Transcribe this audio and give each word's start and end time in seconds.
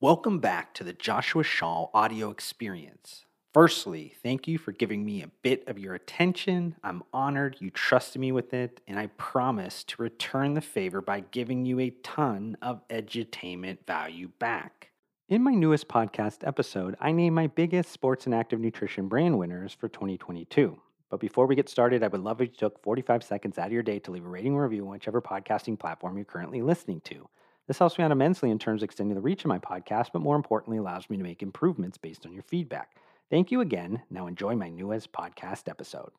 Welcome 0.00 0.38
back 0.38 0.74
to 0.74 0.84
the 0.84 0.92
Joshua 0.92 1.42
Schall 1.42 1.90
audio 1.92 2.30
experience. 2.30 3.24
Firstly, 3.52 4.14
thank 4.22 4.46
you 4.46 4.56
for 4.56 4.70
giving 4.70 5.04
me 5.04 5.22
a 5.22 5.30
bit 5.42 5.66
of 5.66 5.76
your 5.76 5.96
attention. 5.96 6.76
I'm 6.84 7.02
honored 7.12 7.56
you 7.58 7.70
trusted 7.70 8.20
me 8.20 8.30
with 8.30 8.54
it, 8.54 8.80
and 8.86 8.96
I 8.96 9.08
promise 9.16 9.82
to 9.82 10.00
return 10.00 10.54
the 10.54 10.60
favor 10.60 11.00
by 11.00 11.24
giving 11.32 11.64
you 11.64 11.80
a 11.80 11.90
ton 12.04 12.56
of 12.62 12.86
edutainment 12.86 13.78
value 13.88 14.28
back. 14.38 14.90
In 15.28 15.42
my 15.42 15.54
newest 15.54 15.88
podcast 15.88 16.46
episode, 16.46 16.94
I 17.00 17.10
name 17.10 17.34
my 17.34 17.48
biggest 17.48 17.90
sports 17.90 18.26
and 18.26 18.34
active 18.36 18.60
nutrition 18.60 19.08
brand 19.08 19.36
winners 19.36 19.72
for 19.72 19.88
2022. 19.88 20.78
But 21.10 21.18
before 21.18 21.46
we 21.48 21.56
get 21.56 21.68
started, 21.68 22.04
I 22.04 22.08
would 22.08 22.20
love 22.20 22.40
if 22.40 22.50
you 22.50 22.54
took 22.54 22.80
45 22.84 23.24
seconds 23.24 23.58
out 23.58 23.66
of 23.66 23.72
your 23.72 23.82
day 23.82 23.98
to 23.98 24.12
leave 24.12 24.24
a 24.24 24.28
rating 24.28 24.54
or 24.54 24.62
review 24.62 24.84
on 24.84 24.92
whichever 24.92 25.20
podcasting 25.20 25.76
platform 25.76 26.14
you're 26.14 26.24
currently 26.24 26.62
listening 26.62 27.00
to. 27.06 27.28
This 27.68 27.78
helps 27.78 27.98
me 27.98 28.04
out 28.04 28.10
immensely 28.10 28.50
in 28.50 28.58
terms 28.58 28.82
of 28.82 28.86
extending 28.86 29.14
the 29.14 29.20
reach 29.20 29.44
of 29.44 29.48
my 29.48 29.58
podcast, 29.58 30.08
but 30.14 30.22
more 30.22 30.36
importantly, 30.36 30.78
allows 30.78 31.08
me 31.10 31.18
to 31.18 31.22
make 31.22 31.42
improvements 31.42 31.98
based 31.98 32.24
on 32.24 32.32
your 32.32 32.42
feedback. 32.42 32.96
Thank 33.30 33.52
you 33.52 33.60
again. 33.60 34.02
Now 34.10 34.26
enjoy 34.26 34.56
my 34.56 34.70
newest 34.70 35.12
podcast 35.12 35.68
episode. 35.68 36.10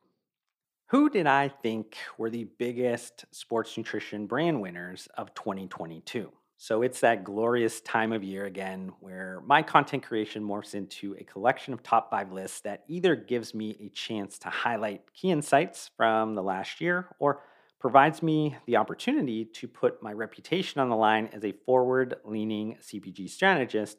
Who 0.90 1.10
did 1.10 1.26
I 1.26 1.48
think 1.48 1.98
were 2.20 2.30
the 2.30 2.44
biggest 2.44 3.26
sports 3.32 3.76
nutrition 3.76 4.28
brand 4.28 4.62
winners 4.62 5.08
of 5.18 5.34
2022? 5.34 6.32
So 6.58 6.84
it's 6.84 7.00
that 7.00 7.24
glorious 7.24 7.82
time 7.82 8.12
of 8.12 8.24
year 8.24 8.46
again 8.46 8.92
where 9.00 9.42
my 9.46 9.64
content 9.64 10.04
creation 10.04 10.44
morphs 10.44 10.76
into 10.76 11.16
a 11.18 11.24
collection 11.24 11.74
of 11.74 11.82
top 11.82 12.12
five 12.12 12.32
lists 12.32 12.62
that 12.62 12.84
either 12.88 13.16
gives 13.16 13.56
me 13.56 13.78
a 13.80 13.90
chance 13.90 14.38
to 14.40 14.50
highlight 14.50 15.14
key 15.14 15.32
insights 15.32 15.90
from 15.96 16.36
the 16.36 16.44
last 16.44 16.82
year 16.82 17.08
or 17.18 17.42
provides 17.80 18.22
me 18.22 18.56
the 18.66 18.78
opportunity 18.78 19.46
to 19.46 19.68
put 19.68 20.04
my 20.04 20.12
reputation 20.12 20.82
on 20.82 20.90
the 20.90 20.96
line 20.96 21.30
as 21.34 21.44
a 21.46 21.54
forward 21.66 22.16
leaning 22.26 22.78
CPG 22.82 23.30
strategist 23.30 23.98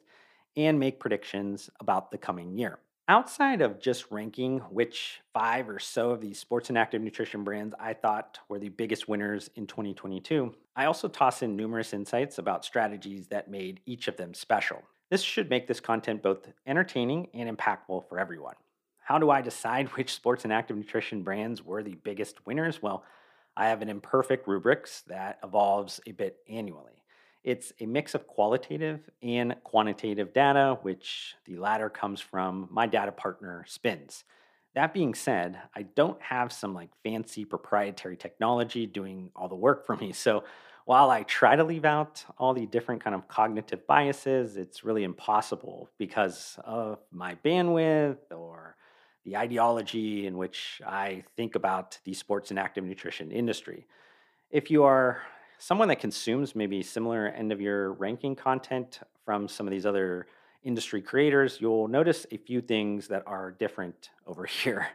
and 0.55 0.79
make 0.79 0.99
predictions 0.99 1.69
about 1.79 2.11
the 2.11 2.17
coming 2.17 2.57
year. 2.57 2.79
Outside 3.07 3.61
of 3.61 3.81
just 3.81 4.11
ranking 4.11 4.59
which 4.69 5.21
five 5.33 5.67
or 5.67 5.79
so 5.79 6.11
of 6.11 6.21
these 6.21 6.39
sports 6.39 6.69
and 6.69 6.77
active 6.77 7.01
nutrition 7.01 7.43
brands 7.43 7.75
I 7.79 7.93
thought 7.93 8.39
were 8.47 8.59
the 8.59 8.69
biggest 8.69 9.07
winners 9.09 9.49
in 9.55 9.67
2022, 9.67 10.53
I 10.75 10.85
also 10.85 11.07
toss 11.07 11.41
in 11.41 11.55
numerous 11.55 11.93
insights 11.93 12.37
about 12.37 12.63
strategies 12.63 13.27
that 13.27 13.49
made 13.49 13.81
each 13.85 14.07
of 14.07 14.15
them 14.15 14.33
special. 14.33 14.81
This 15.09 15.21
should 15.21 15.49
make 15.49 15.67
this 15.67 15.81
content 15.81 16.21
both 16.21 16.47
entertaining 16.65 17.27
and 17.33 17.57
impactful 17.57 18.07
for 18.07 18.17
everyone. 18.17 18.55
How 18.99 19.17
do 19.17 19.29
I 19.29 19.41
decide 19.41 19.87
which 19.97 20.13
sports 20.13 20.43
and 20.43 20.53
active 20.53 20.77
nutrition 20.77 21.23
brands 21.23 21.65
were 21.65 21.83
the 21.83 21.95
biggest 21.95 22.45
winners? 22.45 22.81
Well, 22.81 23.03
I 23.55 23.69
have 23.69 23.81
an 23.81 23.89
imperfect 23.89 24.47
rubrics 24.47 25.03
that 25.07 25.39
evolves 25.43 25.99
a 26.07 26.11
bit 26.11 26.37
annually. 26.49 27.03
It's 27.43 27.73
a 27.79 27.85
mix 27.85 28.13
of 28.13 28.27
qualitative 28.27 29.09
and 29.21 29.55
quantitative 29.63 30.33
data, 30.33 30.77
which 30.83 31.35
the 31.45 31.57
latter 31.57 31.89
comes 31.89 32.21
from 32.21 32.67
my 32.71 32.85
data 32.85 33.11
partner, 33.11 33.65
Spins. 33.67 34.23
That 34.75 34.93
being 34.93 35.15
said, 35.15 35.59
I 35.75 35.83
don't 35.83 36.21
have 36.21 36.53
some 36.53 36.73
like 36.73 36.89
fancy 37.03 37.43
proprietary 37.43 38.15
technology 38.15 38.85
doing 38.85 39.31
all 39.35 39.49
the 39.49 39.55
work 39.55 39.85
for 39.85 39.95
me. 40.01 40.13
So 40.13 40.43
while 40.85 41.09
I 41.09 41.23
try 41.23 41.55
to 41.55 41.63
leave 41.63 41.85
out 41.85 42.23
all 42.37 42.53
the 42.53 42.65
different 42.65 43.03
kind 43.03 43.15
of 43.15 43.27
cognitive 43.27 43.85
biases, 43.87 44.57
it's 44.57 44.83
really 44.83 45.03
impossible 45.03 45.89
because 45.97 46.57
of 46.63 46.99
my 47.11 47.35
bandwidth 47.45 48.17
the 49.25 49.37
ideology 49.37 50.25
in 50.25 50.37
which 50.37 50.81
I 50.85 51.23
think 51.35 51.55
about 51.55 51.99
the 52.05 52.13
sports 52.13 52.49
and 52.49 52.59
active 52.59 52.83
nutrition 52.83 53.31
industry. 53.31 53.85
If 54.49 54.71
you 54.71 54.83
are 54.83 55.21
someone 55.57 55.87
that 55.89 55.99
consumes 55.99 56.55
maybe 56.55 56.81
similar 56.81 57.27
end 57.27 57.51
of 57.51 57.61
year 57.61 57.89
ranking 57.91 58.35
content 58.35 58.99
from 59.23 59.47
some 59.47 59.67
of 59.67 59.71
these 59.71 59.85
other 59.85 60.27
industry 60.63 61.01
creators, 61.01 61.59
you'll 61.59 61.87
notice 61.87 62.25
a 62.31 62.37
few 62.37 62.61
things 62.61 63.07
that 63.07 63.23
are 63.27 63.51
different 63.51 64.09
over 64.25 64.45
here. 64.63 64.87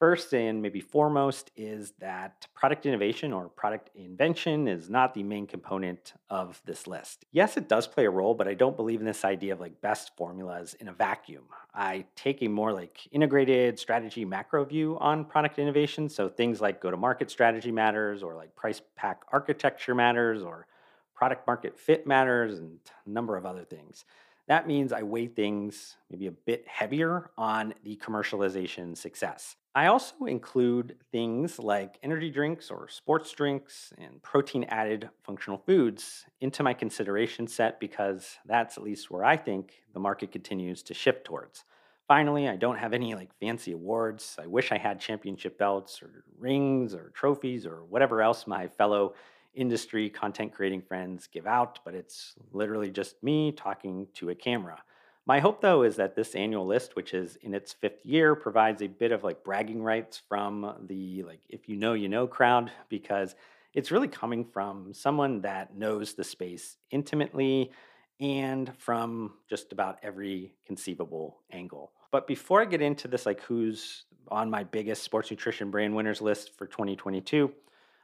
First 0.00 0.32
and 0.32 0.62
maybe 0.62 0.80
foremost 0.80 1.50
is 1.58 1.92
that 1.98 2.46
product 2.54 2.86
innovation 2.86 3.34
or 3.34 3.50
product 3.50 3.90
invention 3.94 4.66
is 4.66 4.88
not 4.88 5.12
the 5.12 5.22
main 5.22 5.46
component 5.46 6.14
of 6.30 6.58
this 6.64 6.86
list. 6.86 7.26
Yes, 7.32 7.58
it 7.58 7.68
does 7.68 7.86
play 7.86 8.06
a 8.06 8.10
role, 8.10 8.32
but 8.32 8.48
I 8.48 8.54
don't 8.54 8.76
believe 8.76 9.00
in 9.00 9.04
this 9.04 9.26
idea 9.26 9.52
of 9.52 9.60
like 9.60 9.78
best 9.82 10.12
formulas 10.16 10.72
in 10.80 10.88
a 10.88 10.92
vacuum. 10.94 11.44
I 11.74 12.06
take 12.16 12.40
a 12.40 12.48
more 12.48 12.72
like 12.72 13.06
integrated 13.12 13.78
strategy 13.78 14.24
macro 14.24 14.64
view 14.64 14.96
on 15.00 15.26
product 15.26 15.58
innovation. 15.58 16.08
So 16.08 16.30
things 16.30 16.62
like 16.62 16.80
go 16.80 16.90
to 16.90 16.96
market 16.96 17.30
strategy 17.30 17.70
matters, 17.70 18.22
or 18.22 18.36
like 18.36 18.56
price 18.56 18.80
pack 18.96 19.20
architecture 19.30 19.94
matters, 19.94 20.42
or 20.42 20.66
product 21.14 21.46
market 21.46 21.78
fit 21.78 22.06
matters, 22.06 22.58
and 22.58 22.78
a 23.04 23.10
number 23.10 23.36
of 23.36 23.44
other 23.44 23.66
things. 23.66 24.06
That 24.50 24.66
means 24.66 24.92
I 24.92 25.04
weigh 25.04 25.28
things 25.28 25.94
maybe 26.10 26.26
a 26.26 26.32
bit 26.32 26.66
heavier 26.66 27.30
on 27.38 27.72
the 27.84 27.94
commercialization 28.04 28.98
success. 28.98 29.54
I 29.76 29.86
also 29.86 30.24
include 30.26 30.96
things 31.12 31.60
like 31.60 32.00
energy 32.02 32.30
drinks 32.30 32.68
or 32.68 32.88
sports 32.88 33.30
drinks 33.30 33.92
and 33.96 34.20
protein 34.24 34.64
added 34.64 35.08
functional 35.22 35.62
foods 35.64 36.24
into 36.40 36.64
my 36.64 36.74
consideration 36.74 37.46
set 37.46 37.78
because 37.78 38.38
that's 38.44 38.76
at 38.76 38.82
least 38.82 39.08
where 39.08 39.24
I 39.24 39.36
think 39.36 39.84
the 39.94 40.00
market 40.00 40.32
continues 40.32 40.82
to 40.82 40.94
shift 40.94 41.24
towards. 41.24 41.62
Finally, 42.08 42.48
I 42.48 42.56
don't 42.56 42.78
have 42.78 42.92
any 42.92 43.14
like 43.14 43.30
fancy 43.38 43.70
awards. 43.70 44.36
I 44.42 44.48
wish 44.48 44.72
I 44.72 44.78
had 44.78 44.98
championship 44.98 45.58
belts 45.58 46.02
or 46.02 46.24
rings 46.36 46.92
or 46.92 47.12
trophies 47.14 47.66
or 47.66 47.84
whatever 47.84 48.20
else 48.20 48.48
my 48.48 48.66
fellow 48.66 49.14
industry 49.54 50.08
content 50.10 50.52
creating 50.52 50.82
friends 50.82 51.28
give 51.32 51.46
out, 51.46 51.80
but 51.84 51.94
it's 51.94 52.34
literally 52.52 52.90
just 52.90 53.22
me 53.22 53.52
talking 53.52 54.06
to 54.14 54.30
a 54.30 54.34
camera. 54.34 54.82
My 55.26 55.38
hope, 55.38 55.60
though, 55.60 55.82
is 55.82 55.96
that 55.96 56.16
this 56.16 56.34
annual 56.34 56.66
list, 56.66 56.96
which 56.96 57.14
is 57.14 57.36
in 57.42 57.54
its 57.54 57.72
fifth 57.72 58.04
year, 58.04 58.34
provides 58.34 58.82
a 58.82 58.88
bit 58.88 59.12
of 59.12 59.22
like 59.22 59.44
bragging 59.44 59.82
rights 59.82 60.20
from 60.28 60.86
the 60.86 61.22
like 61.22 61.40
if 61.48 61.68
you 61.68 61.76
know 61.76 61.92
you 61.92 62.08
know 62.08 62.26
crowd 62.26 62.70
because 62.88 63.34
it's 63.72 63.90
really 63.90 64.08
coming 64.08 64.44
from 64.44 64.92
someone 64.92 65.42
that 65.42 65.76
knows 65.76 66.14
the 66.14 66.24
space 66.24 66.76
intimately 66.90 67.70
and 68.18 68.72
from 68.78 69.34
just 69.48 69.72
about 69.72 69.98
every 70.02 70.52
conceivable 70.66 71.38
angle. 71.52 71.92
But 72.10 72.26
before 72.26 72.60
I 72.60 72.64
get 72.64 72.82
into 72.82 73.08
this, 73.08 73.24
like 73.24 73.40
who's 73.42 74.04
on 74.28 74.50
my 74.50 74.64
biggest 74.64 75.02
sports 75.02 75.30
nutrition 75.30 75.70
brand 75.70 75.94
winners 75.94 76.20
list 76.20 76.56
for 76.56 76.66
2022, 76.66 77.52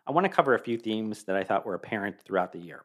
I 0.08 0.12
want 0.12 0.24
to 0.24 0.30
cover 0.30 0.54
a 0.54 0.58
few 0.58 0.78
themes 0.78 1.24
that 1.24 1.34
I 1.34 1.42
thought 1.42 1.66
were 1.66 1.74
apparent 1.74 2.20
throughout 2.20 2.52
the 2.52 2.60
year. 2.60 2.84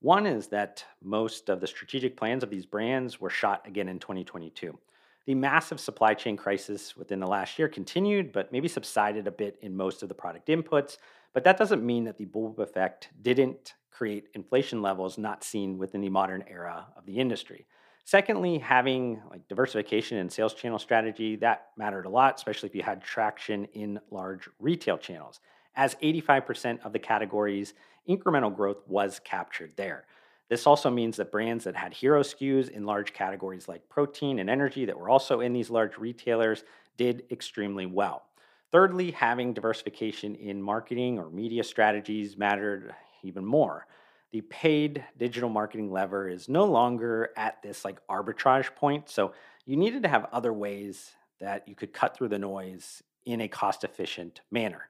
One 0.00 0.26
is 0.26 0.48
that 0.48 0.84
most 1.02 1.48
of 1.48 1.60
the 1.60 1.66
strategic 1.66 2.14
plans 2.14 2.42
of 2.42 2.50
these 2.50 2.66
brands 2.66 3.18
were 3.18 3.30
shot 3.30 3.66
again 3.66 3.88
in 3.88 3.98
2022. 3.98 4.78
The 5.24 5.34
massive 5.34 5.80
supply 5.80 6.12
chain 6.12 6.36
crisis 6.36 6.94
within 6.94 7.20
the 7.20 7.26
last 7.26 7.58
year 7.58 7.68
continued, 7.68 8.32
but 8.32 8.52
maybe 8.52 8.68
subsided 8.68 9.26
a 9.26 9.30
bit 9.30 9.58
in 9.62 9.74
most 9.74 10.02
of 10.02 10.10
the 10.10 10.14
product 10.14 10.48
inputs. 10.48 10.98
But 11.32 11.42
that 11.44 11.56
doesn't 11.56 11.84
mean 11.84 12.04
that 12.04 12.18
the 12.18 12.26
bullwhip 12.26 12.58
effect 12.58 13.08
didn't 13.22 13.74
create 13.90 14.28
inflation 14.34 14.82
levels 14.82 15.16
not 15.16 15.44
seen 15.44 15.78
within 15.78 16.02
the 16.02 16.10
modern 16.10 16.44
era 16.48 16.86
of 16.96 17.06
the 17.06 17.16
industry. 17.16 17.66
Secondly, 18.04 18.58
having 18.58 19.22
like 19.30 19.48
diversification 19.48 20.18
and 20.18 20.30
sales 20.30 20.54
channel 20.54 20.78
strategy 20.78 21.36
that 21.36 21.68
mattered 21.78 22.06
a 22.06 22.10
lot, 22.10 22.36
especially 22.36 22.68
if 22.68 22.74
you 22.74 22.82
had 22.82 23.02
traction 23.02 23.64
in 23.72 23.98
large 24.10 24.48
retail 24.58 24.98
channels 24.98 25.40
as 25.78 25.94
85% 26.02 26.84
of 26.84 26.92
the 26.92 26.98
category's 26.98 27.72
incremental 28.08 28.54
growth 28.54 28.82
was 28.88 29.20
captured 29.24 29.72
there. 29.76 30.04
This 30.48 30.66
also 30.66 30.90
means 30.90 31.16
that 31.16 31.30
brands 31.30 31.64
that 31.64 31.76
had 31.76 31.94
hero 31.94 32.22
SKUs 32.22 32.68
in 32.68 32.84
large 32.84 33.12
categories 33.12 33.68
like 33.68 33.88
protein 33.88 34.40
and 34.40 34.50
energy 34.50 34.84
that 34.86 34.98
were 34.98 35.08
also 35.08 35.40
in 35.40 35.52
these 35.52 35.70
large 35.70 35.96
retailers 35.96 36.64
did 36.96 37.22
extremely 37.30 37.86
well. 37.86 38.24
Thirdly, 38.72 39.12
having 39.12 39.54
diversification 39.54 40.34
in 40.34 40.60
marketing 40.60 41.16
or 41.18 41.30
media 41.30 41.62
strategies 41.62 42.36
mattered 42.36 42.92
even 43.22 43.44
more. 43.44 43.86
The 44.32 44.40
paid 44.42 45.04
digital 45.16 45.48
marketing 45.48 45.92
lever 45.92 46.28
is 46.28 46.48
no 46.48 46.64
longer 46.64 47.30
at 47.36 47.62
this 47.62 47.84
like 47.84 48.04
arbitrage 48.08 48.74
point, 48.74 49.08
so 49.08 49.32
you 49.64 49.76
needed 49.76 50.02
to 50.02 50.08
have 50.08 50.26
other 50.32 50.52
ways 50.52 51.12
that 51.40 51.68
you 51.68 51.76
could 51.76 51.92
cut 51.92 52.16
through 52.16 52.28
the 52.28 52.38
noise 52.38 53.02
in 53.26 53.42
a 53.42 53.48
cost 53.48 53.84
efficient 53.84 54.40
manner. 54.50 54.88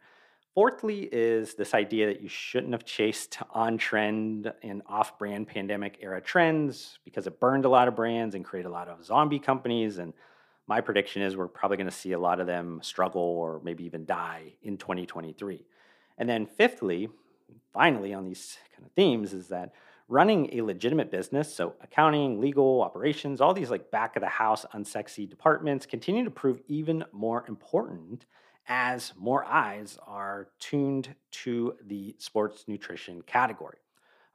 Fourthly, 0.59 1.03
is 1.13 1.55
this 1.55 1.73
idea 1.73 2.09
that 2.09 2.21
you 2.21 2.29
shouldn't 2.29 2.73
have 2.73 2.85
chased 2.85 3.39
on 3.53 3.79
trend 3.79 4.53
and 4.65 4.83
off 4.89 5.17
brand 5.17 5.47
pandemic 5.47 5.99
era 6.01 6.21
trends 6.21 6.99
because 7.05 7.29
it 7.29 7.39
burned 7.39 7.65
a 7.65 7.69
lot 7.69 7.87
of 7.87 7.95
brands 7.95 8.35
and 8.35 8.45
created 8.45 8.67
a 8.67 8.73
lot 8.73 8.89
of 8.89 9.05
zombie 9.05 9.39
companies. 9.39 9.99
And 9.99 10.13
my 10.67 10.81
prediction 10.81 11.23
is 11.23 11.37
we're 11.37 11.47
probably 11.47 11.77
going 11.77 11.89
to 11.89 11.95
see 11.95 12.11
a 12.11 12.19
lot 12.19 12.41
of 12.41 12.49
them 12.49 12.81
struggle 12.83 13.23
or 13.23 13.61
maybe 13.63 13.85
even 13.85 14.05
die 14.05 14.55
in 14.65 14.79
2023. 14.79 15.65
And 16.19 16.29
then, 16.29 16.45
fifthly, 16.45 17.09
finally, 17.73 18.13
on 18.13 18.25
these 18.25 18.59
kind 18.75 18.85
of 18.85 18.91
themes, 18.95 19.33
is 19.33 19.47
that 19.51 19.73
running 20.09 20.53
a 20.55 20.63
legitimate 20.63 21.13
business, 21.13 21.55
so 21.55 21.75
accounting, 21.83 22.41
legal, 22.41 22.83
operations, 22.83 23.41
all 23.41 23.55
these 23.55 23.71
like 23.71 23.93
back 23.93 24.17
of 24.17 24.23
the 24.23 24.29
house, 24.29 24.67
unsexy 24.75 25.31
departments 25.31 25.87
continue 25.87 26.25
to 26.25 26.33
prove 26.33 26.59
even 26.67 27.05
more 27.13 27.45
important 27.47 28.27
as 28.69 29.13
more 29.17 29.45
eyes 29.45 29.99
are 30.07 30.49
tuned 30.61 31.15
to 31.31 31.75
the 31.87 32.15
sports 32.19 32.65
nutrition 32.69 33.23
category. 33.23 33.79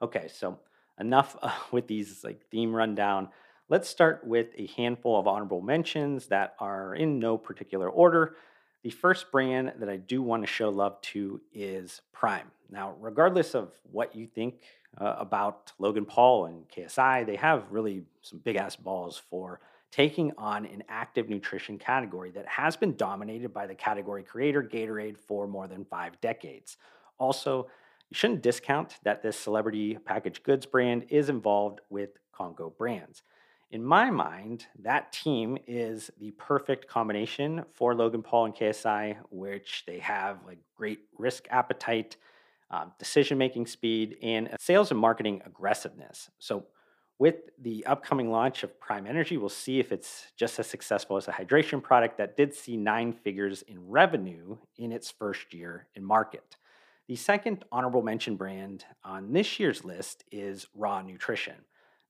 Okay, 0.02 0.28
so 0.28 0.58
enough 0.98 1.36
with 1.72 1.86
these 1.86 2.24
like 2.24 2.44
theme 2.50 2.74
rundown. 2.74 3.28
Let's 3.68 3.88
start 3.88 4.26
with 4.26 4.48
a 4.56 4.66
handful 4.76 5.18
of 5.18 5.26
honorable 5.26 5.62
mentions 5.62 6.26
that 6.26 6.54
are 6.58 6.94
in 6.94 7.18
no 7.18 7.38
particular 7.38 7.88
order. 7.88 8.36
The 8.82 8.90
first 8.90 9.32
brand 9.32 9.72
that 9.78 9.88
I 9.88 9.96
do 9.96 10.20
want 10.20 10.42
to 10.42 10.46
show 10.46 10.68
love 10.68 11.00
to 11.00 11.40
is 11.54 12.02
Prime. 12.12 12.50
Now, 12.70 12.94
regardless 13.00 13.54
of 13.54 13.72
what 13.90 14.14
you 14.14 14.26
think 14.26 14.56
uh, 14.98 15.16
about 15.18 15.72
Logan 15.78 16.04
Paul 16.04 16.46
and 16.46 16.68
KSI, 16.68 17.24
they 17.24 17.36
have 17.36 17.64
really 17.70 18.02
some 18.20 18.40
big 18.40 18.56
ass 18.56 18.76
balls 18.76 19.22
for 19.30 19.60
taking 19.94 20.32
on 20.36 20.66
an 20.66 20.82
active 20.88 21.28
nutrition 21.28 21.78
category 21.78 22.28
that 22.32 22.48
has 22.48 22.76
been 22.76 22.96
dominated 22.96 23.54
by 23.54 23.64
the 23.64 23.74
category 23.76 24.24
creator 24.24 24.60
Gatorade 24.60 25.16
for 25.16 25.46
more 25.46 25.68
than 25.68 25.84
five 25.84 26.20
decades. 26.20 26.78
Also, 27.18 27.68
you 28.10 28.16
shouldn't 28.16 28.42
discount 28.42 28.96
that 29.04 29.22
this 29.22 29.38
celebrity 29.38 29.96
packaged 30.04 30.42
goods 30.42 30.66
brand 30.66 31.04
is 31.10 31.28
involved 31.28 31.80
with 31.90 32.10
Congo 32.32 32.74
brands. 32.76 33.22
In 33.70 33.84
my 33.84 34.10
mind, 34.10 34.66
that 34.82 35.12
team 35.12 35.58
is 35.68 36.10
the 36.18 36.32
perfect 36.32 36.88
combination 36.88 37.64
for 37.72 37.94
Logan 37.94 38.24
Paul 38.24 38.46
and 38.46 38.54
KSI, 38.54 39.18
which 39.30 39.84
they 39.86 40.00
have 40.00 40.38
like 40.44 40.58
great 40.76 41.02
risk 41.18 41.46
appetite, 41.50 42.16
uh, 42.68 42.86
decision 42.98 43.38
making 43.38 43.66
speed, 43.66 44.16
and 44.20 44.48
sales 44.58 44.90
and 44.90 44.98
marketing 44.98 45.40
aggressiveness. 45.46 46.30
So 46.40 46.66
with 47.18 47.50
the 47.62 47.86
upcoming 47.86 48.30
launch 48.30 48.62
of 48.64 48.78
Prime 48.80 49.06
Energy, 49.06 49.36
we'll 49.36 49.48
see 49.48 49.78
if 49.78 49.92
it's 49.92 50.32
just 50.36 50.58
as 50.58 50.66
successful 50.66 51.16
as 51.16 51.28
a 51.28 51.32
hydration 51.32 51.82
product 51.82 52.18
that 52.18 52.36
did 52.36 52.54
see 52.54 52.76
nine 52.76 53.12
figures 53.12 53.62
in 53.62 53.88
revenue 53.88 54.56
in 54.76 54.90
its 54.90 55.10
first 55.10 55.54
year 55.54 55.86
in 55.94 56.04
market. 56.04 56.56
The 57.06 57.16
second 57.16 57.64
honorable 57.70 58.02
mention 58.02 58.34
brand 58.36 58.84
on 59.04 59.32
this 59.32 59.60
year's 59.60 59.84
list 59.84 60.24
is 60.32 60.66
Raw 60.74 61.02
Nutrition. 61.02 61.56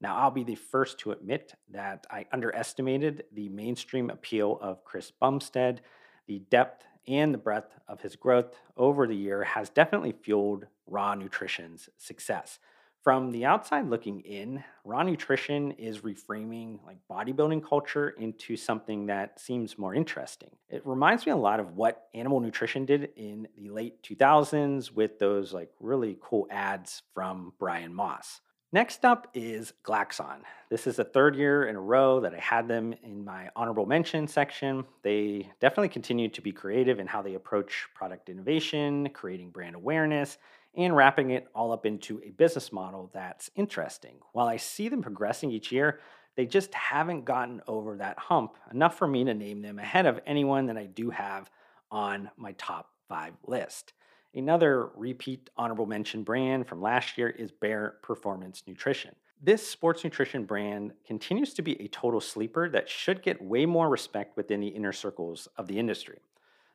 Now, 0.00 0.16
I'll 0.16 0.30
be 0.30 0.44
the 0.44 0.54
first 0.54 0.98
to 1.00 1.12
admit 1.12 1.54
that 1.70 2.06
I 2.10 2.26
underestimated 2.32 3.24
the 3.32 3.48
mainstream 3.48 4.10
appeal 4.10 4.58
of 4.60 4.84
Chris 4.84 5.10
Bumstead. 5.10 5.80
The 6.26 6.40
depth 6.50 6.84
and 7.06 7.34
the 7.34 7.38
breadth 7.38 7.74
of 7.88 8.00
his 8.00 8.16
growth 8.16 8.54
over 8.76 9.06
the 9.06 9.16
year 9.16 9.44
has 9.44 9.68
definitely 9.68 10.12
fueled 10.12 10.66
Raw 10.86 11.14
Nutrition's 11.14 11.88
success 11.98 12.58
from 13.04 13.30
the 13.30 13.44
outside 13.44 13.90
looking 13.90 14.20
in, 14.20 14.64
raw 14.82 15.02
nutrition 15.02 15.72
is 15.72 15.98
reframing 15.98 16.78
like 16.86 16.96
bodybuilding 17.08 17.62
culture 17.62 18.08
into 18.18 18.56
something 18.56 19.06
that 19.06 19.38
seems 19.38 19.76
more 19.78 19.94
interesting. 19.94 20.50
It 20.70 20.80
reminds 20.86 21.26
me 21.26 21.32
a 21.32 21.36
lot 21.36 21.60
of 21.60 21.76
what 21.76 22.08
animal 22.14 22.40
nutrition 22.40 22.86
did 22.86 23.10
in 23.16 23.46
the 23.58 23.68
late 23.68 24.02
2000s 24.02 24.90
with 24.90 25.18
those 25.18 25.52
like 25.52 25.70
really 25.80 26.16
cool 26.22 26.48
ads 26.50 27.02
from 27.12 27.52
Brian 27.58 27.92
Moss. 27.92 28.40
Next 28.72 29.04
up 29.04 29.28
is 29.34 29.74
Glaxon. 29.84 30.38
This 30.70 30.86
is 30.86 30.96
the 30.96 31.04
third 31.04 31.36
year 31.36 31.66
in 31.66 31.76
a 31.76 31.80
row 31.80 32.20
that 32.20 32.34
I 32.34 32.40
had 32.40 32.66
them 32.66 32.94
in 33.04 33.22
my 33.22 33.50
honorable 33.54 33.86
mention 33.86 34.26
section. 34.26 34.84
They 35.02 35.48
definitely 35.60 35.90
continue 35.90 36.28
to 36.30 36.40
be 36.40 36.52
creative 36.52 36.98
in 36.98 37.06
how 37.06 37.22
they 37.22 37.34
approach 37.34 37.86
product 37.94 38.30
innovation, 38.30 39.10
creating 39.10 39.50
brand 39.50 39.76
awareness, 39.76 40.38
and 40.76 40.94
wrapping 40.94 41.30
it 41.30 41.46
all 41.54 41.72
up 41.72 41.86
into 41.86 42.20
a 42.24 42.30
business 42.30 42.72
model 42.72 43.10
that's 43.12 43.50
interesting. 43.56 44.16
While 44.32 44.46
I 44.46 44.56
see 44.56 44.88
them 44.88 45.02
progressing 45.02 45.50
each 45.50 45.72
year, 45.72 46.00
they 46.36 46.46
just 46.46 46.74
haven't 46.74 47.24
gotten 47.24 47.62
over 47.66 47.96
that 47.96 48.18
hump 48.18 48.56
enough 48.72 48.98
for 48.98 49.06
me 49.06 49.24
to 49.24 49.34
name 49.34 49.62
them 49.62 49.78
ahead 49.78 50.06
of 50.06 50.20
anyone 50.26 50.66
that 50.66 50.76
I 50.76 50.86
do 50.86 51.10
have 51.10 51.50
on 51.90 52.30
my 52.36 52.52
top 52.52 52.90
five 53.08 53.34
list. 53.46 53.92
Another 54.34 54.90
repeat 54.96 55.48
honorable 55.56 55.86
mention 55.86 56.24
brand 56.24 56.66
from 56.66 56.82
last 56.82 57.16
year 57.16 57.28
is 57.28 57.52
Bare 57.52 57.96
Performance 58.02 58.64
Nutrition. 58.66 59.14
This 59.40 59.66
sports 59.66 60.02
nutrition 60.02 60.44
brand 60.44 60.92
continues 61.06 61.54
to 61.54 61.62
be 61.62 61.80
a 61.80 61.88
total 61.88 62.20
sleeper 62.20 62.68
that 62.70 62.88
should 62.88 63.22
get 63.22 63.42
way 63.42 63.66
more 63.66 63.88
respect 63.88 64.36
within 64.36 64.60
the 64.60 64.68
inner 64.68 64.92
circles 64.92 65.46
of 65.56 65.68
the 65.68 65.78
industry. 65.78 66.18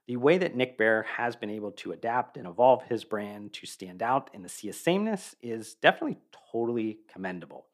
The 0.10 0.18
way 0.18 0.40
that 0.40 0.56
Nick 0.56 0.76
Bare 0.76 1.04
has 1.04 1.36
been 1.36 1.52
able 1.52 1.70
to 1.74 1.92
adapt 1.92 2.36
and 2.36 2.48
evolve 2.48 2.82
his 2.82 3.04
brand 3.04 3.54
to 3.54 3.68
stand 3.68 4.02
out 4.02 4.32
in 4.34 4.42
the 4.42 4.50
sea 4.50 4.70
of 4.70 4.76
sameness 4.76 5.36
is 5.44 5.76
definitely 5.76 6.18
totally 6.52 6.98
commendable. 7.14 7.68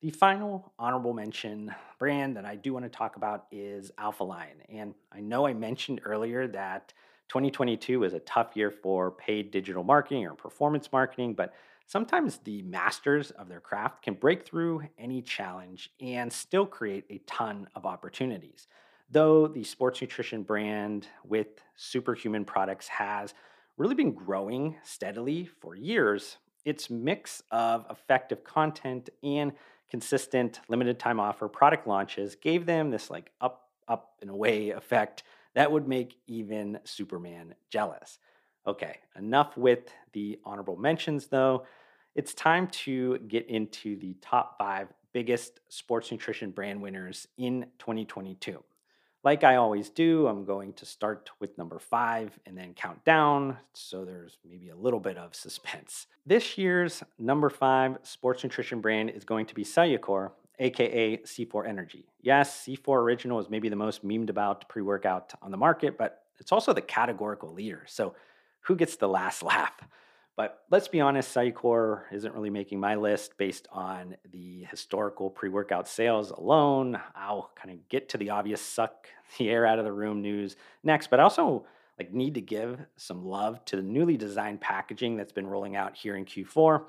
The 0.00 0.10
final 0.10 0.72
honorable 0.78 1.14
mention 1.14 1.74
brand 1.98 2.36
that 2.36 2.44
I 2.44 2.54
do 2.54 2.72
want 2.74 2.84
to 2.84 2.88
talk 2.88 3.16
about 3.16 3.46
is 3.50 3.90
Alpha 3.98 4.22
Lion. 4.22 4.58
And 4.68 4.94
I 5.10 5.18
know 5.18 5.48
I 5.48 5.52
mentioned 5.52 6.00
earlier 6.04 6.46
that 6.46 6.92
2022 7.26 8.04
is 8.04 8.14
a 8.14 8.20
tough 8.20 8.52
year 8.54 8.70
for 8.70 9.10
paid 9.10 9.50
digital 9.50 9.82
marketing 9.82 10.24
or 10.26 10.36
performance 10.36 10.92
marketing, 10.92 11.34
but 11.34 11.52
sometimes 11.88 12.38
the 12.44 12.62
masters 12.62 13.32
of 13.32 13.48
their 13.48 13.58
craft 13.58 14.02
can 14.02 14.14
break 14.14 14.46
through 14.46 14.84
any 14.96 15.22
challenge 15.22 15.90
and 16.00 16.32
still 16.32 16.66
create 16.66 17.06
a 17.10 17.18
ton 17.26 17.66
of 17.74 17.84
opportunities. 17.84 18.68
Though 19.10 19.48
the 19.48 19.64
sports 19.64 20.00
nutrition 20.00 20.44
brand 20.44 21.08
with 21.24 21.48
superhuman 21.74 22.44
products 22.44 22.86
has 22.88 23.34
really 23.76 23.96
been 23.96 24.12
growing 24.12 24.76
steadily 24.84 25.46
for 25.46 25.74
years, 25.74 26.36
its 26.64 26.90
mix 26.90 27.42
of 27.50 27.86
effective 27.90 28.44
content 28.44 29.10
and 29.22 29.52
consistent 29.90 30.60
limited 30.68 31.00
time 31.00 31.18
offer 31.18 31.48
product 31.48 31.88
launches 31.88 32.36
gave 32.36 32.66
them 32.66 32.90
this 32.90 33.10
like 33.10 33.32
up, 33.40 33.70
up 33.88 34.14
and 34.20 34.30
away 34.30 34.70
effect 34.70 35.24
that 35.54 35.72
would 35.72 35.88
make 35.88 36.16
even 36.28 36.78
Superman 36.84 37.54
jealous. 37.70 38.18
Okay, 38.66 38.98
enough 39.16 39.56
with 39.56 39.88
the 40.12 40.38
honorable 40.44 40.76
mentions 40.76 41.26
though. 41.26 41.66
It's 42.14 42.34
time 42.34 42.68
to 42.68 43.18
get 43.26 43.48
into 43.48 43.96
the 43.96 44.14
top 44.20 44.56
five 44.58 44.92
biggest 45.12 45.58
sports 45.68 46.12
nutrition 46.12 46.50
brand 46.50 46.80
winners 46.80 47.26
in 47.36 47.66
2022. 47.78 48.62
Like 49.22 49.44
I 49.44 49.56
always 49.56 49.90
do, 49.90 50.26
I'm 50.26 50.46
going 50.46 50.72
to 50.74 50.86
start 50.86 51.30
with 51.40 51.58
number 51.58 51.78
five 51.78 52.38
and 52.46 52.56
then 52.56 52.72
count 52.72 53.04
down 53.04 53.58
so 53.74 54.04
there's 54.04 54.38
maybe 54.48 54.70
a 54.70 54.76
little 54.76 55.00
bit 55.00 55.18
of 55.18 55.34
suspense. 55.34 56.06
This 56.24 56.56
year's 56.56 57.02
number 57.18 57.50
five 57.50 57.98
sports 58.02 58.42
nutrition 58.42 58.80
brand 58.80 59.10
is 59.10 59.24
going 59.24 59.44
to 59.46 59.54
be 59.54 59.62
Cellucor, 59.62 60.30
aka 60.58 61.18
C4 61.18 61.68
Energy. 61.68 62.06
Yes, 62.22 62.66
C4 62.66 62.96
Original 62.96 63.38
is 63.38 63.50
maybe 63.50 63.68
the 63.68 63.76
most 63.76 64.06
memed 64.06 64.30
about 64.30 64.68
pre 64.68 64.80
workout 64.80 65.34
on 65.42 65.50
the 65.50 65.56
market, 65.58 65.98
but 65.98 66.22
it's 66.38 66.52
also 66.52 66.72
the 66.72 66.80
categorical 66.80 67.52
leader. 67.52 67.84
So 67.86 68.14
who 68.62 68.74
gets 68.74 68.96
the 68.96 69.08
last 69.08 69.42
laugh? 69.42 69.74
But 70.40 70.62
let's 70.70 70.88
be 70.88 71.02
honest, 71.02 71.36
Cellucor 71.36 72.04
isn't 72.10 72.34
really 72.34 72.48
making 72.48 72.80
my 72.80 72.94
list 72.94 73.36
based 73.36 73.68
on 73.70 74.16
the 74.32 74.66
historical 74.70 75.28
pre 75.28 75.50
workout 75.50 75.86
sales 75.86 76.30
alone. 76.30 76.98
I'll 77.14 77.50
kind 77.54 77.70
of 77.70 77.86
get 77.90 78.08
to 78.08 78.16
the 78.16 78.30
obvious 78.30 78.62
suck 78.62 79.06
the 79.36 79.50
air 79.50 79.66
out 79.66 79.78
of 79.78 79.84
the 79.84 79.92
room 79.92 80.22
news 80.22 80.56
next, 80.82 81.10
but 81.10 81.20
I 81.20 81.24
also 81.24 81.66
like 81.98 82.14
need 82.14 82.36
to 82.36 82.40
give 82.40 82.80
some 82.96 83.26
love 83.26 83.62
to 83.66 83.76
the 83.76 83.82
newly 83.82 84.16
designed 84.16 84.62
packaging 84.62 85.18
that's 85.18 85.30
been 85.30 85.46
rolling 85.46 85.76
out 85.76 85.94
here 85.94 86.16
in 86.16 86.24
Q4. 86.24 86.84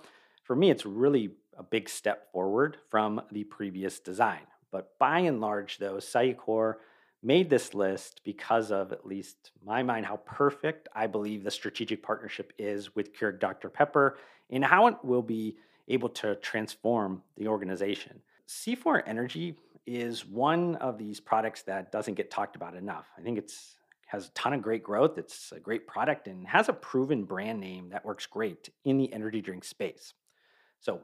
For 0.45 0.55
me, 0.55 0.69
it's 0.69 0.85
really 0.85 1.31
a 1.57 1.63
big 1.63 1.89
step 1.89 2.31
forward 2.31 2.77
from 2.89 3.21
the 3.33 3.43
previous 3.43 3.99
design. 3.99 4.47
But 4.71 4.97
by 4.97 5.19
and 5.19 5.41
large, 5.41 5.77
though, 5.77 5.95
Cellucor 5.95 6.75
made 7.23 7.49
this 7.49 7.73
list 7.73 8.21
because 8.23 8.71
of, 8.71 8.91
at 8.91 9.05
least 9.05 9.51
my 9.63 9.83
mind, 9.83 10.05
how 10.05 10.17
perfect 10.17 10.89
I 10.95 11.07
believe 11.07 11.43
the 11.43 11.51
strategic 11.51 12.01
partnership 12.01 12.53
is 12.57 12.95
with 12.95 13.13
Keurig 13.13 13.39
Dr. 13.39 13.69
Pepper 13.69 14.17
and 14.49 14.65
how 14.65 14.87
it 14.87 14.95
will 15.03 15.21
be 15.21 15.55
able 15.87 16.09
to 16.09 16.35
transform 16.35 17.21
the 17.37 17.47
organization. 17.47 18.21
C4 18.47 19.03
Energy 19.05 19.55
is 19.85 20.25
one 20.25 20.75
of 20.75 20.97
these 20.97 21.19
products 21.19 21.63
that 21.63 21.91
doesn't 21.91 22.15
get 22.15 22.31
talked 22.31 22.55
about 22.55 22.75
enough. 22.75 23.07
I 23.17 23.21
think 23.21 23.37
it's 23.37 23.75
has 24.11 24.27
a 24.27 24.31
ton 24.31 24.51
of 24.51 24.61
great 24.61 24.83
growth. 24.83 25.17
It's 25.17 25.53
a 25.53 25.59
great 25.59 25.87
product 25.87 26.27
and 26.27 26.45
has 26.45 26.67
a 26.67 26.73
proven 26.73 27.23
brand 27.23 27.61
name 27.61 27.91
that 27.91 28.03
works 28.03 28.25
great 28.25 28.69
in 28.83 28.97
the 28.97 29.11
energy 29.13 29.39
drink 29.39 29.63
space. 29.63 30.13
So 30.81 30.99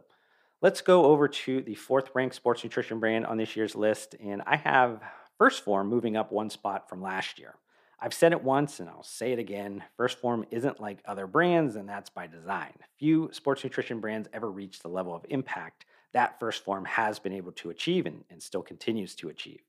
let's 0.62 0.82
go 0.82 1.06
over 1.06 1.30
to 1.30 1.62
the 1.62 1.76
fourth 1.76 2.10
ranked 2.14 2.36
sports 2.36 2.66
nutrition 2.66 3.00
brand 3.00 3.26
on 3.26 3.38
this 3.38 3.56
year's 3.56 3.78
list. 3.78 4.16
And 4.22 4.42
I 4.46 4.58
have 4.58 5.02
1st 5.40 5.62
form 5.62 5.88
moving 5.88 6.18
up 6.18 6.32
one 6.32 6.50
spot 6.50 6.90
from 6.90 7.02
last 7.02 7.38
year. 7.38 7.56
I've 8.00 8.14
said 8.14 8.32
it 8.32 8.44
once 8.44 8.80
and 8.80 8.90
I'll 8.90 9.04
say 9.04 9.32
it 9.32 9.40
again 9.40 9.84
1st 10.00 10.16
Form 10.16 10.46
isn't 10.52 10.80
like 10.80 11.00
other 11.06 11.26
brands, 11.26 11.76
and 11.76 11.90
that's 11.90 12.10
by 12.10 12.28
design. 12.28 12.74
Few 12.98 13.30
sports 13.32 13.64
nutrition 13.64 14.00
brands 14.00 14.30
ever 14.34 14.52
reach 14.52 14.80
the 14.80 14.88
level 14.88 15.16
of 15.16 15.26
impact 15.30 15.86
that 16.14 16.40
1st 16.40 16.60
Form 16.62 16.86
has 16.86 17.20
been 17.20 17.34
able 17.34 17.52
to 17.54 17.70
achieve 17.70 18.06
and, 18.06 18.24
and 18.30 18.42
still 18.42 18.62
continues 18.62 19.16
to 19.16 19.30
achieve. 19.30 19.62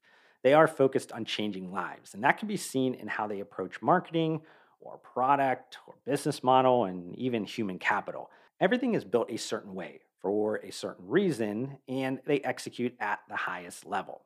They 0.42 0.52
are 0.54 0.68
focused 0.68 1.10
on 1.12 1.24
changing 1.24 1.72
lives, 1.72 2.14
and 2.14 2.22
that 2.22 2.38
can 2.38 2.48
be 2.48 2.56
seen 2.56 2.94
in 2.94 3.08
how 3.08 3.26
they 3.26 3.40
approach 3.40 3.82
marketing 3.82 4.42
or 4.80 4.98
product 4.98 5.78
or 5.86 5.94
business 6.04 6.44
model 6.44 6.84
and 6.84 7.16
even 7.16 7.44
human 7.44 7.78
capital. 7.78 8.30
Everything 8.60 8.94
is 8.94 9.04
built 9.04 9.30
a 9.30 9.38
certain 9.38 9.74
way 9.74 10.00
for 10.20 10.56
a 10.56 10.70
certain 10.70 11.08
reason, 11.08 11.78
and 11.88 12.20
they 12.26 12.40
execute 12.40 12.94
at 13.00 13.20
the 13.28 13.36
highest 13.36 13.86
level. 13.86 14.22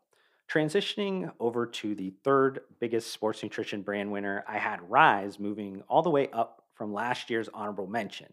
Transitioning 0.50 1.32
over 1.40 1.66
to 1.66 1.94
the 1.94 2.12
third 2.24 2.60
biggest 2.78 3.10
sports 3.10 3.42
nutrition 3.42 3.82
brand 3.82 4.12
winner, 4.12 4.44
I 4.46 4.58
had 4.58 4.88
Rise 4.90 5.38
moving 5.38 5.82
all 5.88 6.02
the 6.02 6.10
way 6.10 6.28
up 6.32 6.64
from 6.74 6.92
last 6.92 7.30
year's 7.30 7.48
honorable 7.54 7.86
mention. 7.86 8.32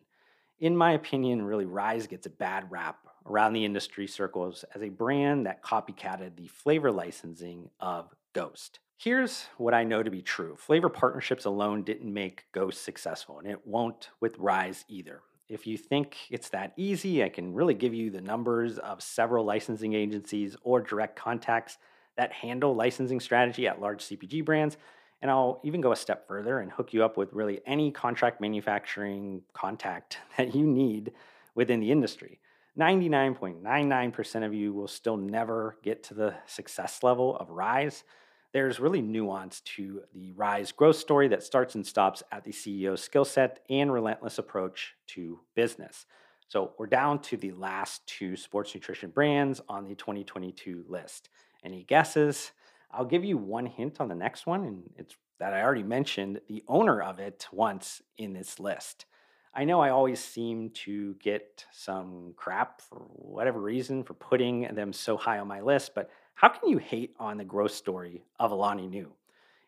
In 0.59 0.75
my 0.75 0.91
opinion, 0.91 1.41
really, 1.41 1.65
Rise 1.65 2.07
gets 2.07 2.25
a 2.25 2.29
bad 2.31 2.69
rap 2.69 2.97
around 3.25 3.53
the 3.53 3.63
industry 3.63 4.07
circles 4.07 4.65
as 4.75 4.81
a 4.81 4.89
brand 4.89 5.45
that 5.45 5.63
copycatted 5.63 6.35
the 6.35 6.47
flavor 6.47 6.91
licensing 6.91 7.69
of 7.79 8.13
Ghost. 8.33 8.79
Here's 8.97 9.45
what 9.57 9.73
I 9.73 9.85
know 9.85 10.03
to 10.03 10.11
be 10.11 10.21
true 10.21 10.57
flavor 10.57 10.89
partnerships 10.89 11.45
alone 11.45 11.83
didn't 11.83 12.13
make 12.13 12.45
Ghost 12.51 12.83
successful, 12.83 13.39
and 13.39 13.47
it 13.47 13.65
won't 13.65 14.09
with 14.19 14.37
Rise 14.37 14.83
either. 14.89 15.21
If 15.47 15.65
you 15.65 15.77
think 15.77 16.17
it's 16.29 16.49
that 16.49 16.73
easy, 16.75 17.23
I 17.23 17.29
can 17.29 17.53
really 17.53 17.73
give 17.73 17.93
you 17.93 18.11
the 18.11 18.21
numbers 18.21 18.77
of 18.77 19.01
several 19.01 19.45
licensing 19.45 19.93
agencies 19.93 20.55
or 20.63 20.81
direct 20.81 21.15
contacts 21.15 21.77
that 22.19 22.33
handle 22.33 22.75
licensing 22.75 23.21
strategy 23.21 23.65
at 23.65 23.79
large 23.79 24.03
CPG 24.03 24.43
brands. 24.43 24.75
And 25.21 25.31
I'll 25.31 25.61
even 25.63 25.79
go 25.79 25.93
a 25.93 25.95
step 25.95 26.27
further 26.27 26.59
and 26.59 26.69
hook 26.69 26.91
you 26.91 27.01
up 27.01 27.15
with 27.15 27.31
really 27.31 27.61
any 27.65 27.91
contract 27.91 28.41
manufacturing 28.41 29.41
contact 29.53 30.17
that 30.37 30.53
you 30.53 30.67
need 30.67 31.13
within 31.55 31.79
the 31.79 31.93
industry. 31.93 32.41
99.99% 32.77 34.45
of 34.45 34.53
you 34.53 34.73
will 34.73 34.89
still 34.89 35.15
never 35.15 35.77
get 35.81 36.03
to 36.03 36.13
the 36.13 36.35
success 36.45 37.03
level 37.03 37.37
of 37.37 37.49
Rise. 37.49 38.03
There's 38.51 38.81
really 38.81 39.01
nuance 39.01 39.61
to 39.61 40.01
the 40.13 40.33
Rise 40.33 40.73
growth 40.73 40.97
story 40.97 41.29
that 41.29 41.43
starts 41.43 41.75
and 41.75 41.87
stops 41.87 42.21
at 42.33 42.43
the 42.43 42.51
CEO's 42.51 43.01
skill 43.01 43.25
set 43.25 43.61
and 43.69 43.93
relentless 43.93 44.39
approach 44.39 44.93
to 45.07 45.39
business. 45.55 46.05
So 46.49 46.73
we're 46.77 46.87
down 46.87 47.21
to 47.23 47.37
the 47.37 47.51
last 47.51 48.05
two 48.07 48.35
sports 48.35 48.75
nutrition 48.75 49.09
brands 49.09 49.61
on 49.69 49.85
the 49.85 49.95
2022 49.95 50.83
list. 50.89 51.29
Any 51.63 51.83
guesses? 51.83 52.51
I'll 52.91 53.05
give 53.05 53.23
you 53.23 53.37
one 53.37 53.65
hint 53.65 53.99
on 53.99 54.07
the 54.07 54.15
next 54.15 54.45
one, 54.45 54.63
and 54.65 54.89
it's 54.97 55.15
that 55.39 55.53
I 55.53 55.61
already 55.61 55.83
mentioned 55.83 56.41
the 56.47 56.63
owner 56.67 57.01
of 57.01 57.19
it 57.19 57.47
once 57.51 58.01
in 58.17 58.33
this 58.33 58.59
list. 58.59 59.05
I 59.53 59.65
know 59.65 59.79
I 59.79 59.89
always 59.89 60.23
seem 60.23 60.69
to 60.85 61.15
get 61.15 61.65
some 61.71 62.33
crap 62.35 62.81
for 62.81 62.97
whatever 63.15 63.59
reason 63.59 64.03
for 64.03 64.13
putting 64.13 64.73
them 64.75 64.93
so 64.93 65.17
high 65.17 65.39
on 65.39 65.47
my 65.47 65.61
list, 65.61 65.95
but 65.95 66.09
how 66.35 66.49
can 66.49 66.69
you 66.69 66.77
hate 66.77 67.15
on 67.19 67.37
the 67.37 67.43
growth 67.43 67.73
story 67.73 68.23
of 68.39 68.51
Alani 68.51 68.87
Nu? 68.87 69.11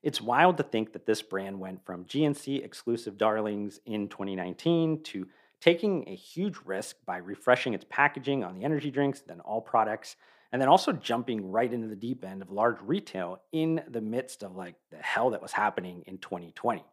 It's 0.03 0.21
wild 0.21 0.57
to 0.57 0.63
think 0.63 0.93
that 0.93 1.05
this 1.05 1.21
brand 1.21 1.59
went 1.59 1.85
from 1.85 2.05
GNC 2.05 2.63
exclusive 2.63 3.17
darlings 3.17 3.79
in 3.85 4.07
2019 4.07 5.03
to 5.03 5.27
taking 5.59 6.07
a 6.07 6.15
huge 6.15 6.55
risk 6.65 6.97
by 7.05 7.17
refreshing 7.17 7.73
its 7.73 7.85
packaging 7.89 8.43
on 8.43 8.55
the 8.55 8.65
energy 8.65 8.91
drinks, 8.91 9.21
then 9.21 9.39
all 9.41 9.61
products, 9.61 10.15
and 10.51 10.61
then 10.61 10.69
also 10.69 10.91
jumping 10.91 11.51
right 11.51 11.71
into 11.71 11.87
the 11.87 11.95
deep 11.95 12.23
end 12.25 12.41
of 12.41 12.51
large 12.51 12.77
retail 12.81 13.41
in 13.51 13.81
the 13.89 14.01
midst 14.01 14.43
of 14.43 14.55
like 14.55 14.75
the 14.91 14.97
hell 14.97 15.29
that 15.29 15.41
was 15.41 15.51
happening 15.51 16.03
in 16.07 16.17
2020. 16.17 16.83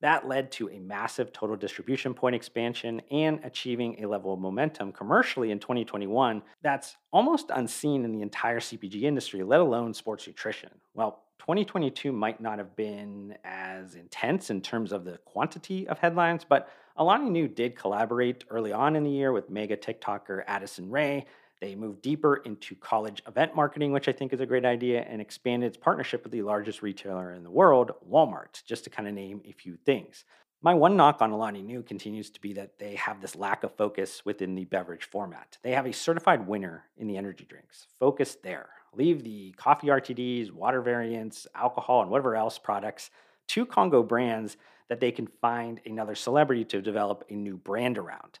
That 0.00 0.26
led 0.26 0.50
to 0.52 0.70
a 0.70 0.78
massive 0.78 1.30
total 1.32 1.56
distribution 1.56 2.14
point 2.14 2.34
expansion 2.34 3.02
and 3.10 3.40
achieving 3.44 4.02
a 4.02 4.08
level 4.08 4.32
of 4.32 4.40
momentum 4.40 4.92
commercially 4.92 5.50
in 5.50 5.58
2021 5.58 6.42
that's 6.62 6.96
almost 7.12 7.50
unseen 7.52 8.04
in 8.04 8.12
the 8.12 8.22
entire 8.22 8.60
CPG 8.60 9.02
industry, 9.02 9.42
let 9.42 9.60
alone 9.60 9.92
sports 9.92 10.26
nutrition. 10.26 10.70
Well, 10.94 11.24
2022 11.40 12.12
might 12.12 12.40
not 12.40 12.58
have 12.58 12.76
been 12.76 13.36
as 13.44 13.94
intense 13.94 14.50
in 14.50 14.62
terms 14.62 14.92
of 14.92 15.04
the 15.04 15.18
quantity 15.24 15.86
of 15.88 15.98
headlines, 15.98 16.44
but 16.48 16.70
Alani 16.96 17.30
Nu 17.30 17.48
did 17.48 17.76
collaborate 17.76 18.44
early 18.50 18.72
on 18.72 18.96
in 18.96 19.04
the 19.04 19.10
year 19.10 19.32
with 19.32 19.50
mega 19.50 19.76
TikToker 19.76 20.44
Addison 20.46 20.90
Rae 20.90 21.26
they 21.60 21.74
moved 21.74 22.02
deeper 22.02 22.36
into 22.36 22.74
college 22.74 23.22
event 23.26 23.54
marketing, 23.54 23.92
which 23.92 24.08
I 24.08 24.12
think 24.12 24.32
is 24.32 24.40
a 24.40 24.46
great 24.46 24.64
idea, 24.64 25.02
and 25.02 25.20
expanded 25.20 25.68
its 25.68 25.76
partnership 25.76 26.22
with 26.22 26.32
the 26.32 26.42
largest 26.42 26.82
retailer 26.82 27.32
in 27.34 27.44
the 27.44 27.50
world, 27.50 27.92
Walmart, 28.08 28.64
just 28.64 28.84
to 28.84 28.90
kind 28.90 29.06
of 29.06 29.14
name 29.14 29.42
a 29.44 29.52
few 29.52 29.76
things. 29.76 30.24
My 30.62 30.74
one 30.74 30.96
knock 30.96 31.22
on 31.22 31.30
Alani 31.30 31.62
Nu 31.62 31.82
continues 31.82 32.30
to 32.30 32.40
be 32.40 32.52
that 32.54 32.78
they 32.78 32.94
have 32.96 33.20
this 33.20 33.34
lack 33.34 33.62
of 33.62 33.74
focus 33.76 34.22
within 34.26 34.54
the 34.54 34.66
beverage 34.66 35.04
format. 35.04 35.56
They 35.62 35.72
have 35.72 35.86
a 35.86 35.92
certified 35.92 36.46
winner 36.46 36.84
in 36.98 37.06
the 37.06 37.16
energy 37.16 37.46
drinks. 37.48 37.86
Focus 37.98 38.36
there. 38.42 38.68
Leave 38.94 39.24
the 39.24 39.52
coffee 39.52 39.86
RTDs, 39.86 40.50
water 40.50 40.82
variants, 40.82 41.46
alcohol, 41.54 42.02
and 42.02 42.10
whatever 42.10 42.36
else 42.36 42.58
products 42.58 43.10
to 43.48 43.64
Congo 43.64 44.02
brands 44.02 44.56
that 44.88 45.00
they 45.00 45.12
can 45.12 45.28
find 45.40 45.80
another 45.86 46.14
celebrity 46.14 46.64
to 46.64 46.82
develop 46.82 47.24
a 47.30 47.34
new 47.34 47.56
brand 47.56 47.96
around. 47.96 48.38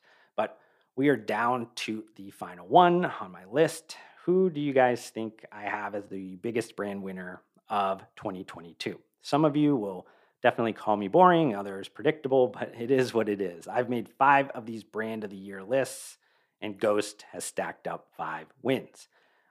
We 0.96 1.08
are 1.08 1.16
down 1.16 1.68
to 1.76 2.04
the 2.16 2.30
final 2.30 2.66
one 2.66 3.04
on 3.04 3.30
my 3.30 3.44
list. 3.44 3.96
Who 4.24 4.50
do 4.50 4.60
you 4.60 4.72
guys 4.72 5.08
think 5.08 5.44
I 5.52 5.62
have 5.62 5.94
as 5.94 6.08
the 6.08 6.36
biggest 6.36 6.76
brand 6.76 7.02
winner 7.02 7.42
of 7.68 8.00
2022? 8.16 8.98
Some 9.22 9.44
of 9.44 9.56
you 9.56 9.76
will 9.76 10.06
definitely 10.42 10.72
call 10.72 10.96
me 10.96 11.08
boring, 11.08 11.54
others 11.54 11.88
predictable, 11.88 12.48
but 12.48 12.74
it 12.78 12.90
is 12.90 13.14
what 13.14 13.28
it 13.28 13.40
is. 13.40 13.68
I've 13.68 13.88
made 13.88 14.08
five 14.18 14.50
of 14.50 14.66
these 14.66 14.82
brand 14.82 15.24
of 15.24 15.30
the 15.30 15.36
year 15.36 15.62
lists, 15.62 16.18
and 16.60 16.78
Ghost 16.78 17.24
has 17.32 17.44
stacked 17.44 17.86
up 17.86 18.08
five 18.16 18.46
wins. 18.62 19.08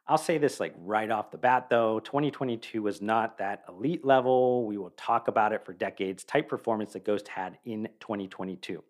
I'll 0.08 0.18
say 0.18 0.40
this 0.40 0.60
like 0.60 0.74
right 0.80 1.10
off 1.10 1.30
the 1.30 1.38
bat 1.38 1.70
though 1.70 2.00
2022 2.00 2.82
was 2.82 3.00
not 3.00 3.38
that 3.38 3.64
elite 3.70 4.04
level. 4.04 4.66
We 4.66 4.78
will 4.78 4.90
talk 4.98 5.28
about 5.28 5.54
it 5.54 5.64
for 5.64 5.72
decades 5.72 6.24
type 6.24 6.50
performance 6.50 6.94
that 6.94 7.06
Ghost 7.06 7.28
had 7.28 7.60
in 7.64 7.88
2022. 8.00 8.84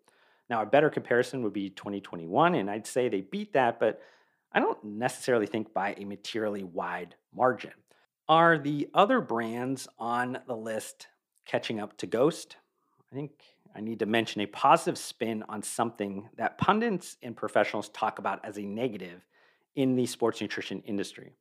Now, 0.50 0.62
a 0.62 0.66
better 0.66 0.90
comparison 0.90 1.44
would 1.44 1.52
be 1.52 1.70
2021, 1.70 2.56
and 2.56 2.68
I'd 2.68 2.86
say 2.86 3.08
they 3.08 3.20
beat 3.20 3.52
that, 3.52 3.78
but 3.78 4.02
I 4.52 4.58
don't 4.58 4.82
necessarily 4.82 5.46
think 5.46 5.72
by 5.72 5.94
a 5.96 6.04
materially 6.04 6.64
wide 6.64 7.14
margin. 7.32 7.70
Are 8.28 8.58
the 8.58 8.88
other 8.92 9.20
brands 9.20 9.86
on 9.96 10.38
the 10.48 10.56
list 10.56 11.06
catching 11.46 11.78
up 11.78 11.96
to 11.98 12.06
Ghost? 12.08 12.56
I 13.12 13.14
think 13.14 13.30
I 13.76 13.80
need 13.80 14.00
to 14.00 14.06
mention 14.06 14.40
a 14.40 14.46
positive 14.46 14.98
spin 14.98 15.44
on 15.48 15.62
something 15.62 16.28
that 16.36 16.58
pundits 16.58 17.16
and 17.22 17.36
professionals 17.36 17.88
talk 17.90 18.18
about 18.18 18.44
as 18.44 18.58
a 18.58 18.62
negative 18.62 19.24
in 19.76 19.94
the 19.94 20.06
sports 20.06 20.40
nutrition 20.40 20.82
industry 20.84 21.32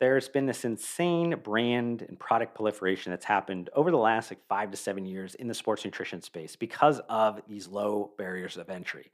there's 0.00 0.28
been 0.28 0.46
this 0.46 0.64
insane 0.64 1.36
brand 1.42 2.02
and 2.02 2.18
product 2.18 2.54
proliferation 2.54 3.10
that's 3.10 3.26
happened 3.26 3.68
over 3.74 3.90
the 3.90 3.98
last 3.98 4.30
like 4.30 4.40
five 4.48 4.70
to 4.70 4.76
seven 4.76 5.04
years 5.04 5.34
in 5.34 5.46
the 5.46 5.54
sports 5.54 5.84
nutrition 5.84 6.22
space 6.22 6.56
because 6.56 7.00
of 7.08 7.40
these 7.46 7.68
low 7.68 8.10
barriers 8.16 8.56
of 8.56 8.70
entry. 8.70 9.12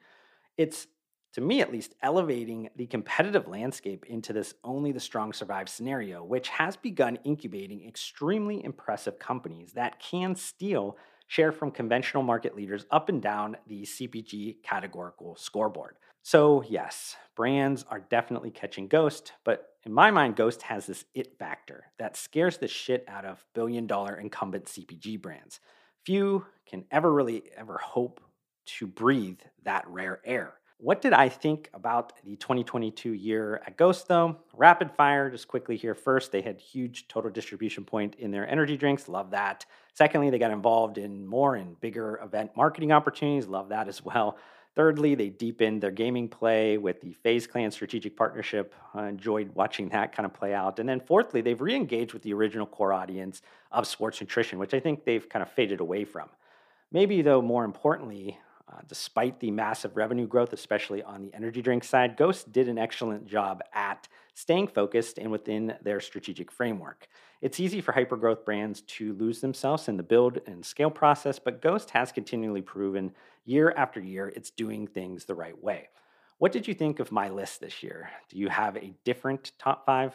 It's, 0.57 0.87
to 1.33 1.40
me 1.40 1.61
at 1.61 1.73
least, 1.73 1.95
elevating 2.02 2.71
the 2.76 2.87
competitive 2.87 3.49
landscape 3.49 4.07
into 4.07 4.33
this 4.33 4.55
only 4.62 4.93
the 4.93 5.00
strong 5.00 5.33
survive 5.33 5.69
scenario, 5.69 6.23
which 6.23 6.49
has 6.49 6.76
begun 6.76 7.19
incubating 7.25 7.87
extremely 7.87 8.64
impressive 8.64 9.19
companies 9.19 9.73
that 9.73 9.99
can 9.99 10.37
steal 10.37 10.97
share 11.26 11.52
from 11.52 11.71
conventional 11.71 12.23
market 12.23 12.56
leaders 12.56 12.87
up 12.90 13.09
and 13.09 13.21
down 13.21 13.56
the 13.66 13.83
CPG 13.83 14.62
categorical 14.62 15.37
scoreboard. 15.37 15.97
So, 16.23 16.64
yes, 16.68 17.16
brands 17.37 17.85
are 17.88 18.00
definitely 18.00 18.50
catching 18.50 18.88
Ghost, 18.88 19.33
but 19.45 19.68
in 19.85 19.92
my 19.92 20.11
mind, 20.11 20.35
Ghost 20.35 20.62
has 20.62 20.87
this 20.87 21.04
it 21.14 21.38
factor 21.38 21.85
that 21.99 22.16
scares 22.16 22.59
the 22.59 22.66
shit 22.66 23.04
out 23.06 23.25
of 23.25 23.45
billion 23.54 23.87
dollar 23.87 24.16
incumbent 24.16 24.64
CPG 24.66 25.23
brands. 25.23 25.61
Few 26.04 26.45
can 26.68 26.85
ever 26.90 27.12
really 27.12 27.45
ever 27.56 27.78
hope 27.78 28.21
to 28.78 28.87
breathe 28.87 29.38
that 29.62 29.87
rare 29.87 30.21
air. 30.25 30.54
What 30.78 31.00
did 31.00 31.14
I 31.14 31.28
think 31.28 31.71
about 31.73 32.12
the 32.25 32.37
2022 32.37 33.12
year 33.12 33.62
at 33.66 33.76
Ghost 33.76 34.09
though? 34.09 34.37
Rapid 34.52 34.90
fire, 34.92 35.30
just 35.30 35.49
quickly 35.49 35.76
here. 35.76 35.95
First, 35.95 36.33
they 36.33 36.42
had 36.42 36.61
huge 36.61 37.09
total 37.09 37.30
distribution 37.30 37.85
point 37.85 38.16
in 38.16 38.30
their 38.30 38.49
energy 38.49 38.76
drinks. 38.76 39.09
Love 39.09 39.30
that. 39.30 39.64
Secondly, 39.97 40.29
they 40.29 40.38
got 40.38 40.50
involved 40.50 40.99
in 40.99 41.26
more 41.26 41.55
and 41.55 41.81
bigger 41.81 42.21
event 42.23 42.50
marketing 42.55 42.93
opportunities. 42.93 43.47
Love 43.47 43.71
that 43.71 43.88
as 43.88 44.05
well. 44.05 44.37
Thirdly, 44.75 45.15
they 45.15 45.31
deepened 45.31 45.83
their 45.83 45.91
gaming 45.91 46.29
play 46.29 46.76
with 46.76 47.00
the 47.00 47.15
FaZe 47.15 47.47
Clan 47.47 47.71
strategic 47.71 48.15
partnership. 48.15 48.75
I 48.93 49.09
enjoyed 49.09 49.55
watching 49.55 49.88
that 49.88 50.15
kind 50.15 50.26
of 50.26 50.35
play 50.35 50.53
out. 50.53 50.79
And 50.79 50.87
then 50.87 51.00
fourthly, 51.00 51.41
they've 51.41 51.59
re 51.59 51.75
engaged 51.75 52.12
with 52.12 52.23
the 52.23 52.35
original 52.35 52.67
core 52.67 52.93
audience 52.93 53.41
of 53.73 53.87
sports 53.87 54.21
nutrition, 54.21 54.59
which 54.59 54.75
I 54.75 54.81
think 54.81 55.07
they've 55.07 55.26
kind 55.26 55.43
of 55.43 55.50
faded 55.50 55.81
away 55.81 56.05
from. 56.05 56.29
Maybe, 56.93 57.23
though, 57.23 57.41
more 57.41 57.65
importantly, 57.65 58.38
Uh, 58.69 58.81
despite 58.89 59.39
the 59.39 59.51
massive 59.51 59.97
revenue 59.97 60.27
growth, 60.27 60.53
especially 60.53 61.03
on 61.03 61.23
the 61.23 61.33
energy 61.35 61.63
drink 61.63 61.85
side, 61.85 62.17
Ghost 62.17 62.51
did 62.51 62.69
an 62.69 62.79
excellent 62.79 63.27
job 63.27 63.63
at 63.73 64.09
staying 64.35 64.67
focused 64.67 65.19
and 65.19 65.31
within 65.31 65.75
their 65.83 66.01
strategic 66.01 66.51
framework. 66.51 67.07
It's 67.41 67.61
easy 67.61 67.81
for 67.81 67.93
hypergrowth 67.93 68.45
brands 68.45 68.81
to 68.83 69.13
lose 69.15 69.41
themselves 69.41 69.87
in 69.87 69.97
the 69.97 70.03
build 70.03 70.41
and 70.47 70.67
scale 70.67 70.91
process, 70.91 71.39
but 71.39 71.63
Ghost 71.63 71.91
has 71.91 72.11
continually 72.11 72.61
proven 72.61 73.13
year 73.45 73.73
after 73.77 74.01
year 74.01 74.33
it's 74.35 74.51
doing 74.51 74.89
things 74.89 75.25
the 75.25 75.35
right 75.35 75.63
way. 75.63 75.89
What 76.39 76.53
did 76.53 76.67
you 76.67 76.75
think 76.75 76.99
of 76.99 77.13
my 77.13 77.29
list 77.29 77.61
this 77.61 77.83
year? 77.83 78.11
Do 78.29 78.37
you 78.37 78.49
have 78.49 78.77
a 78.77 78.93
different 79.05 79.53
top 79.59 79.87
five? 79.87 80.15